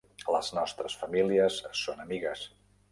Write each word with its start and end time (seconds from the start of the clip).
Les 0.35 0.47
nostres 0.59 0.97
famílies 1.03 1.61
son 1.85 2.05
amigues. 2.09 2.47